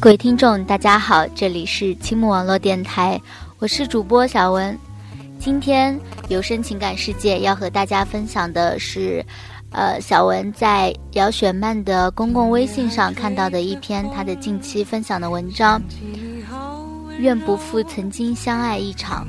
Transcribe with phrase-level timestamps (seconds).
[0.00, 3.20] 各位听众，大家好，这里是青木网络电台，
[3.58, 4.74] 我是主播小文。
[5.38, 5.94] 今天
[6.28, 9.22] 有声情感世界要和大家分享的是，
[9.72, 15.78] 呃，小文在姚雪曼的公共微信上看到的一篇她的近期分享的文章。
[17.18, 19.28] 愿不负曾经相爱一场。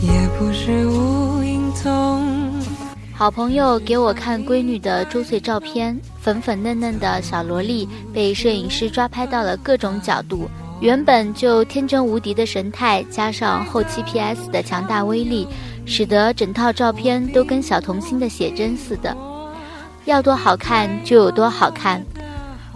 [0.00, 2.47] 也不是无影踪。
[3.18, 15.48] 好朋友给我看闺女的周岁照片，粉粉嫩嫩的小萝莉被摄影师抓拍到了各种角度，原本就天真无敌的神态，加上后期 PS 的强大威力，
[15.84, 19.16] 使得整套照片都跟小童星的写真似的，
[20.04, 22.00] 要多好看就有多好看。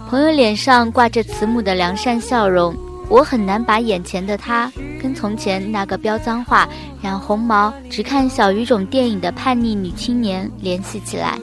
[0.09, 2.75] 朋友脸上挂着慈母的良善笑容。
[3.09, 6.67] 我很难把眼前的他跟从前那个飙脏话、
[7.01, 11.37] 染红毛、只看小语种电影的叛逆女青年联系起来。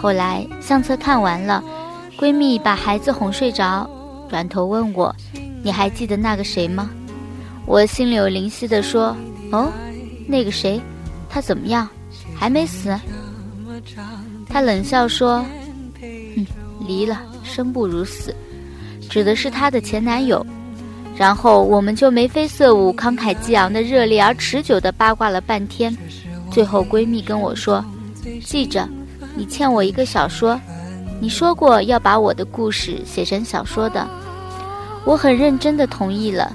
[0.00, 1.62] 后来相册看完了，
[2.16, 3.88] 闺蜜把孩子哄睡着，
[4.30, 5.14] 转头问我
[5.62, 6.90] ：“你还记得那个谁吗？”
[7.66, 9.14] 我心里有灵犀的说
[9.52, 9.70] ：“哦，
[10.26, 10.80] 那个谁，
[11.28, 11.86] 他怎么样？
[12.34, 12.96] 还没死？”
[14.48, 15.44] 她冷笑说
[16.00, 16.46] ：“嗯，
[16.86, 18.34] 离了，生不如死，
[19.10, 20.44] 指的是她的前男友。”
[21.18, 25.94] 然后我们就眉飞色舞、慷慨激昂的热烈而持久的八卦了半天，
[26.48, 27.84] 最后闺蜜跟我说
[28.44, 28.88] ：“记着，
[29.34, 30.58] 你欠我一个小说，
[31.20, 34.08] 你说过要把我的故事写成小说的。”
[35.04, 36.52] 我很认真的同意了。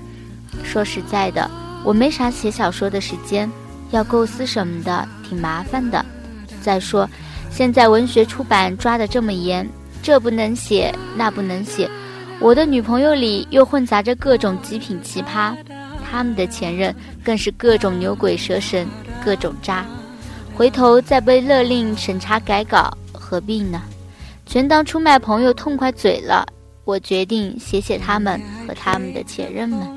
[0.64, 1.52] 说实在的，
[1.84, 3.52] 我没啥写小说的时间，
[3.92, 6.06] 要构思什么的挺麻烦的。
[6.62, 7.10] 再说，
[7.52, 9.68] 现在文学出版抓得这么严，
[10.02, 11.90] 这不能写，那不能写。
[12.40, 15.56] 我的女朋友里又混杂着各种极品奇葩，
[16.04, 16.94] 他们的前任
[17.24, 18.88] 更是各种牛鬼蛇神，
[19.24, 19.86] 各种渣。
[20.54, 23.82] 回头再被勒令审查改稿，何必呢？
[24.46, 26.46] 全当出卖朋友痛快嘴了。
[26.84, 29.88] 我决定写写他们和他们的前任们。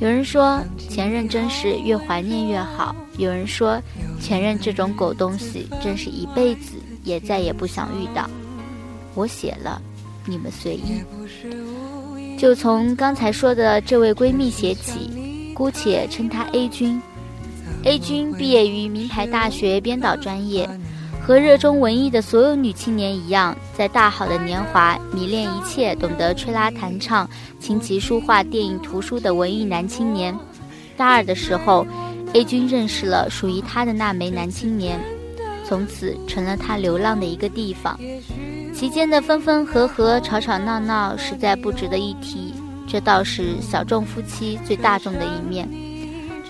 [0.00, 3.80] 有人说前任真是越怀念越好，有人说
[4.20, 6.72] 前任这种狗东西真是一辈子
[7.04, 8.28] 也再也不想遇到。
[9.14, 9.80] 我写了。
[10.26, 11.02] 你们随意，
[12.38, 17.00] 就从刚才说的这位闺蜜写起，姑且称她 A 君。
[17.84, 20.68] A 君毕业于名牌大学编导专业，
[21.20, 27.28] 和热衷文艺的所有女青年一样，在大好的年华迷恋一切懂得吹拉弹唱、
[27.58, 30.36] 琴棋书画、电影图书的文艺男青年。
[30.96, 31.84] 大二的时候
[32.34, 35.00] ，A 君认识了属于他的那枚男青年，
[35.66, 37.98] 从此成了他流浪的一个地方。
[38.74, 42.52] 其间的分分合合、吵吵闹闹，实在不值得一提。
[42.88, 45.68] 这倒是小众夫妻最大众的一面。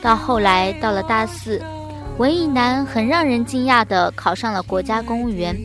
[0.00, 1.60] 到后来，到了大四，
[2.18, 5.56] 文艺男很让人惊讶地考上了国家公务员，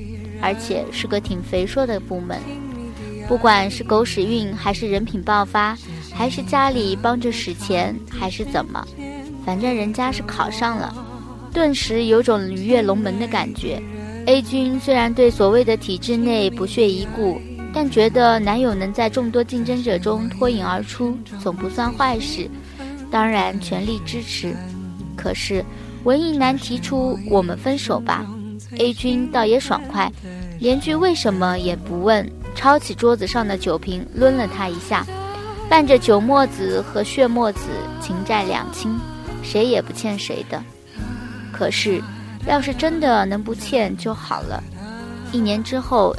[0.41, 2.38] 而且是个挺肥硕的部门。
[3.28, 5.75] 不管是狗屎运，还是人品爆发，
[6.13, 8.85] 还是家里帮着使钱，还是怎么，
[9.46, 10.94] 反正人家是考上了，
[11.51, 13.81] 顿时有种鱼跃龙门的感觉。
[14.27, 17.39] A 君虽然对所谓的体制内不屑一顾，
[17.73, 22.49] 但觉得男友能在众多竞争者中脱颖而出，总不算坏事，
[23.09, 24.53] 当然全力支持。
[25.16, 25.63] 可是
[26.03, 28.25] 文艺男提出我们分手吧
[28.77, 30.11] ，A 君倒也爽快，
[30.59, 35.07] 连句为什么也不问，抄起桌子上的酒瓶抡了他一下，
[35.69, 37.61] 伴着酒沫子和血沫子，
[38.01, 38.99] 情债两清，
[39.41, 40.61] 谁也不欠谁的。
[41.49, 42.03] 可是。
[42.47, 44.63] 要是真的能不欠就好了。
[45.31, 46.16] 一年之后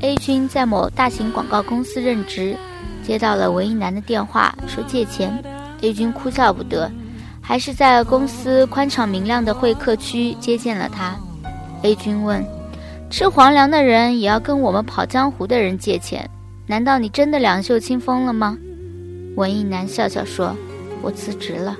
[0.00, 2.56] ，A 君在某大型广告公司任职，
[3.02, 5.32] 接到了文艺男的电话，说借钱。
[5.80, 6.90] A 君哭笑不得，
[7.40, 11.16] 还是在公司宽敞明亮的会客区接见了他。
[11.82, 12.44] A 君问
[13.08, 16.28] ：“吃皇粮的人也要跟我们跑江湖的人借钱？
[16.66, 18.58] 难道你真的两袖清风了吗？”
[19.36, 20.56] 文艺男笑笑说
[21.00, 21.76] ：“我辞职了。”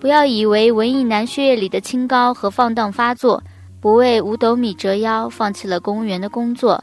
[0.00, 3.42] 不要以为文艺男血液里的清高和放荡发作，
[3.80, 6.82] 不为五斗米折腰，放弃了公务员的工作。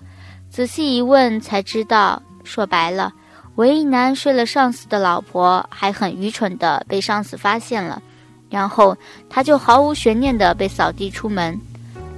[0.50, 3.14] 仔细一问才知道，说白了，
[3.56, 8.02] 文艺男睡了上司的老婆，还很愚蠢的被上司发现了，
[8.50, 8.96] 然后
[9.30, 11.58] 他就毫无悬念的被扫地出门。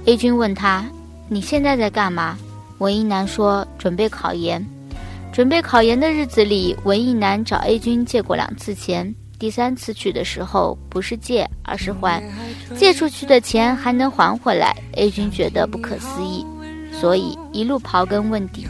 [0.04, 0.84] A 君问他
[1.28, 2.36] ：“你现在在干嘛？”
[2.78, 4.64] 文艺男说：“准备考研。”
[5.32, 9.14] 准备考研的日子里，文艺男找 A 君借过两次钱。
[9.38, 12.22] 第三次去的时候，不是借，而是还，
[12.76, 14.74] 借出去的钱还能还回来。
[14.94, 16.44] A 君觉得不可思议，
[16.92, 18.66] 所以一路刨根问底，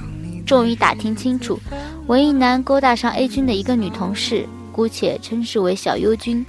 [0.46, 1.58] 终于打听清楚，
[2.06, 6.44] 文艺男勾搭上 A 君的一个女同事，姑且称之为小优君。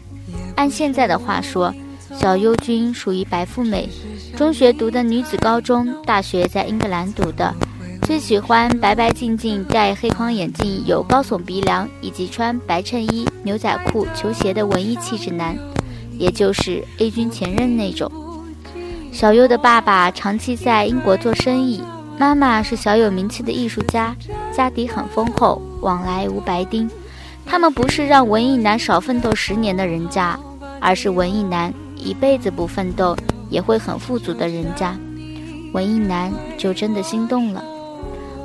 [0.56, 1.74] 按现在的话说，
[2.14, 3.88] 小优君属于白富美，
[4.36, 7.56] 中学读的女子高中，大学在英格兰读的，
[8.10, 15.56] 最喜欢白白净净、戴黑框眼镜、有高耸鼻梁以及穿白衬衣、牛仔裤、球鞋的文艺气质男，
[16.18, 18.12] 也就是 A 君前任那种。
[19.12, 21.84] 小优的爸爸长期在英国做生意，
[22.18, 24.16] 妈妈是小有名气的艺术家，
[24.52, 26.90] 家底很丰厚，往来无白丁。
[27.46, 30.36] 他们不是让文艺男少奋斗十年的人家，
[30.82, 33.16] 而是文艺男一辈子不奋斗
[33.52, 34.98] 也会很富足的人家。
[35.74, 37.64] 文艺男就真的心动了。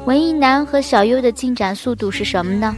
[0.07, 2.77] 文艺男和小优的进展速度是什么呢？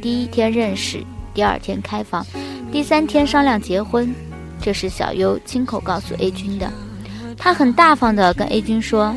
[0.00, 1.02] 第一天认识，
[1.34, 2.24] 第二天开房，
[2.70, 4.14] 第三天商量结婚。
[4.62, 6.70] 这是小优亲口告诉 A 君的。
[7.36, 9.12] 他很大方地跟 A 君说，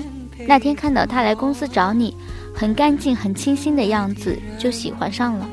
[0.48, 2.16] 那天看到他来公司找你，
[2.52, 5.48] 很干净、很清新的样子，就喜欢上了。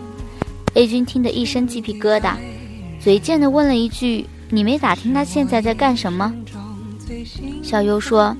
[0.75, 2.37] A 君听得一身鸡皮疙瘩，
[2.99, 6.33] 嘴贱地问了一句：“你没打听他现在在干什么？”
[7.63, 8.35] 小优说：“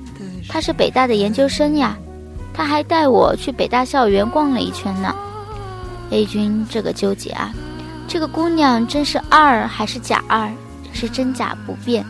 [0.49, 1.95] 他是北大的研究生呀，
[2.59, 5.15] 他还带我去北大校园逛了一圈呢。
[6.09, 7.53] ”A 君这个纠结啊，
[8.05, 10.51] 这个姑娘真是二还是假二？
[10.91, 12.05] 是真假不辨。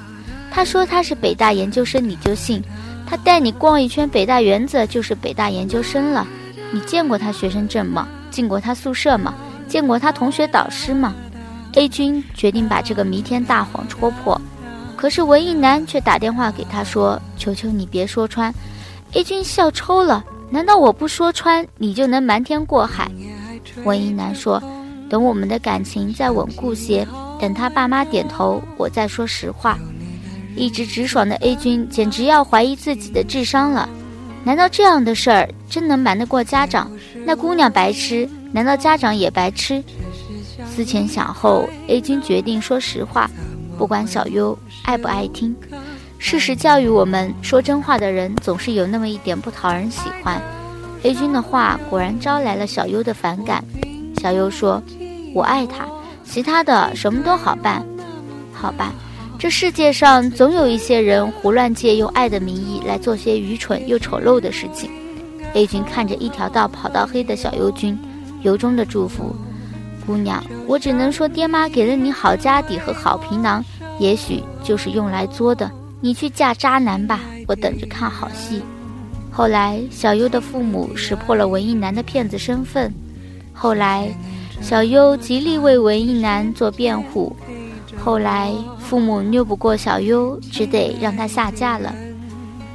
[0.50, 2.64] 他说他是北大研究生，你就信？
[3.06, 6.26] 他带你逛一圈北大园子，就是北大研究生了。
[6.72, 8.08] 你见过他学生证吗？
[8.32, 9.36] 进过他宿舍吗？
[9.68, 11.14] 见过他同学导师吗
[11.74, 14.42] ？A 君决定把这个弥天大谎戳破，
[14.96, 18.52] 可是文艺男却打电话给他说：“求求你别说穿。
[19.14, 23.10] ”A 君笑抽了，难道我不说穿，你就能瞒天过海？
[23.84, 24.62] 文艺男说
[25.10, 27.08] ：“等我们的感情再稳固些，
[27.40, 29.78] 等他爸妈点头，我再说实话。”
[30.56, 33.88] 一直直爽的 A 君简直要怀疑自己的智商了，
[34.44, 36.92] 难道这样的事儿真能瞒得过家长？
[37.26, 38.28] 那姑娘白痴。
[38.52, 39.84] 难道家长也白痴？
[40.68, 43.30] 思前想后，A 君决定说实话，
[43.78, 45.56] 不管小优爱不爱听。
[46.22, 50.40] 事实教育我们，说真话的人总是有那么一点不讨人喜欢。
[51.02, 53.64] A 君的话果然招来了小优的反感。
[54.22, 54.84] 小优说
[55.34, 55.88] ：“我爱他，
[56.26, 57.84] 其他的什么都好办。”
[58.54, 58.94] 好吧，
[59.40, 64.92] 这世界上总有一些人胡乱借用爱的名义来做些愚蠢又丑陋的事情。
[65.54, 67.98] A 君看着一条道跑到黑的小优君。
[68.42, 69.36] 由衷的祝福，
[70.06, 73.64] 姑娘，我只能说，爹妈给了你好家底和好皮囊，
[74.00, 75.70] 也许就是用来作的。
[76.02, 78.62] 你去嫁渣男吧，我等着看好戏。
[79.32, 82.92] 后来，小优的父母识破了文艺男的骗子身份。
[83.54, 84.10] 后来，
[84.62, 87.36] 小优极力为文艺男做辩护。
[87.98, 91.94] 后来，父母拗不过小优，只得让他下嫁了。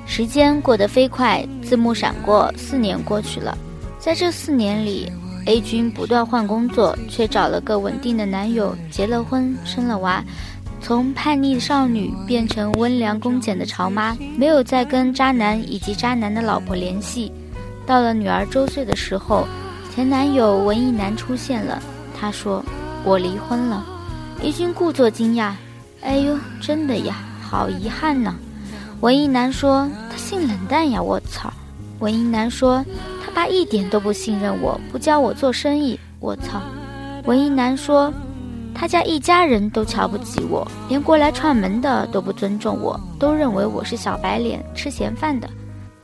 [0.06, 3.56] 时间过得飞快，字幕闪过，四年过去了。
[3.98, 5.10] 在这四年里
[5.46, 10.22] ，A 君不断换工作，却找了个稳定的男友，结了婚，生了娃，
[10.84, 17.32] 从叛逆少女变成温良恭俭的潮妈，没有再跟渣男以及渣男的老婆联系。
[17.86, 19.46] 到了女儿周岁的时候，
[19.94, 21.82] 前男友文艺男出现了，
[22.14, 22.62] 他说
[23.02, 23.82] ：“我离婚了。
[24.42, 25.52] 一君故作惊讶
[26.04, 28.34] ：“哎呦，真的呀，好遗憾呢。”
[29.00, 31.50] 文艺男说：“他性冷淡呀，我操！”
[31.98, 32.84] 文艺男说。
[33.24, 35.98] 他爸一点都不信任我，不教我做生意。
[36.20, 36.60] 我操！
[37.24, 38.12] 文艺男说，
[38.74, 45.48] 他家一家人都瞧不起我，连过来串门的都不尊重我，都认为我是小白脸，吃闲饭的。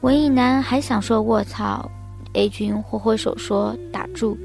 [0.03, 1.91] 文艺男还想说卧槽
[2.35, 4.39] ，A 君挥挥手说打住。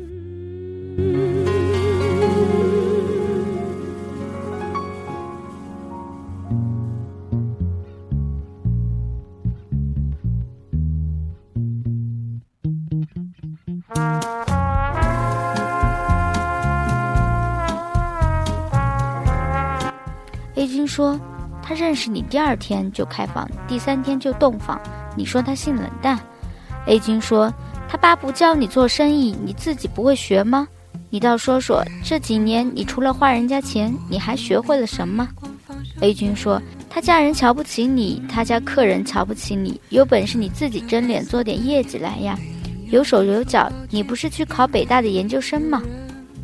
[21.96, 24.80] 是你第二天就开房，第三天就洞房。
[25.16, 26.20] 你说他性冷淡。
[26.86, 27.52] A 君说，
[27.88, 30.68] 他爸不教你做生意，你自己不会学吗？
[31.10, 35.28] 你倒说说，这几年你除了花人家钱，你还学会了什么
[36.02, 42.38] ？A 君说，他家人瞧不起你，他家客人瞧不起你，有本事你自己争脸做点业绩来呀，
[42.92, 43.72] 有手有脚。
[43.90, 45.82] 你不是去考北大的研究生吗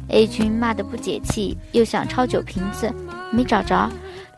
[0.08, 2.92] ？A 君骂得不解气，又想抄酒瓶子。
[3.32, 3.90] 没找着，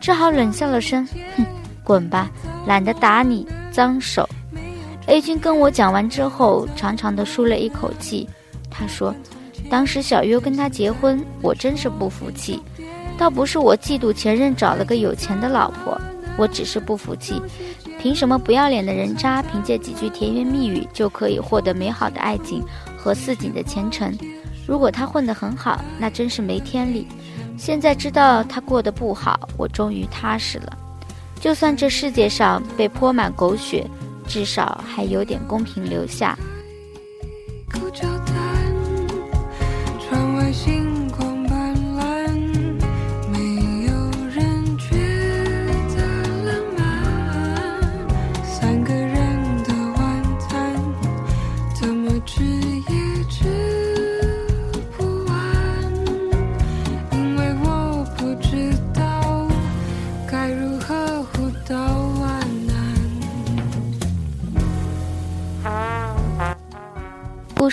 [0.04, 1.08] 只好冷笑了声
[1.38, 1.46] ：“哼，
[1.82, 2.30] 滚吧，
[2.68, 4.28] 懒得打你，脏手。
[5.08, 8.28] ”A 君跟我讲完之后，长长的舒了一口气。
[8.70, 9.16] 他说
[9.72, 12.62] ：“当时小优跟他结婚，我真是不服气。
[13.18, 15.98] 倒不是我嫉妒前任找了个有钱的老婆，
[16.36, 17.42] 我只是不服气，
[17.98, 22.62] 凭什么不要脸的人渣，凭借几句甜言蜜语就可以获得美好的爱情
[22.98, 24.14] 和似锦的前程？
[24.68, 27.08] 如果他混得很好，那真是没天理。”
[27.58, 30.78] 现在知道他过得不好，我终于踏实了。
[31.40, 33.86] 就算这世界上被泼满狗血，
[34.28, 36.38] 至少还有点公平留下。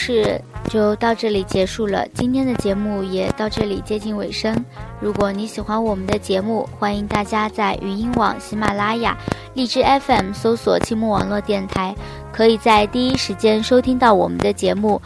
[0.02, 0.40] 事
[0.70, 4.56] 就到这里结束了，今天的节目也到这里接近尾声。
[4.98, 9.14] 如果你喜欢我们的节目，欢迎大家在语音网、喜马拉雅、
[9.52, 11.94] 荔枝 FM 搜索“青木网络电台”，
[12.32, 15.00] 可以在第一时间收听到我们的节目。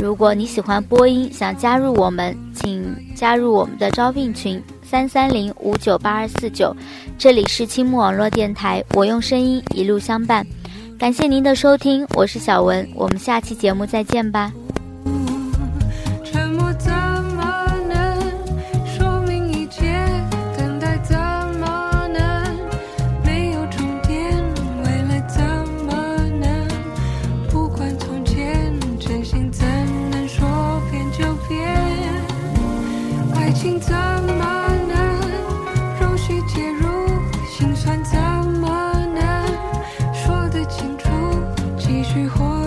[0.00, 6.74] 如果你喜欢播音，想加入我们，请加入我们的招聘群三三零五九八二四九。
[7.18, 10.46] 这里是青木网络电台，我用声音一路相伴。
[10.98, 14.52] 感谢您的收听，我是小文，我们下期节目再见吧。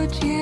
[0.02, 0.41] would you?